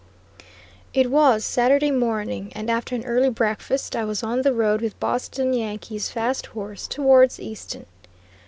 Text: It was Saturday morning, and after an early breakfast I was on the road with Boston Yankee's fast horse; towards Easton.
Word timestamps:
It 0.95 1.11
was 1.11 1.45
Saturday 1.45 1.91
morning, 1.91 2.51
and 2.55 2.71
after 2.71 2.95
an 2.95 3.05
early 3.05 3.29
breakfast 3.29 3.95
I 3.95 4.03
was 4.03 4.23
on 4.23 4.41
the 4.41 4.51
road 4.51 4.81
with 4.81 4.99
Boston 4.99 5.53
Yankee's 5.53 6.09
fast 6.09 6.47
horse; 6.47 6.87
towards 6.87 7.39
Easton. 7.39 7.85